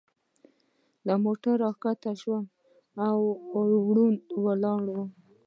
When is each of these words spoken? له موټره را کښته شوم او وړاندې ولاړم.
له 1.07 1.13
موټره 1.23 1.53
را 1.61 1.71
کښته 1.81 2.11
شوم 2.21 2.43
او 3.07 3.19
وړاندې 3.87 4.33
ولاړم. 4.45 5.07